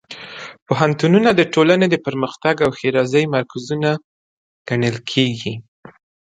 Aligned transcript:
پوهنتونونه 0.67 1.29
د 1.33 1.41
ټولنې 1.53 1.87
د 1.89 1.95
پرمختګ 2.05 2.55
او 2.65 2.69
ښېرازۍ 2.79 3.23
مرکزونه 3.35 3.89
ګڼل 4.67 4.97
کېږي. 5.11 5.53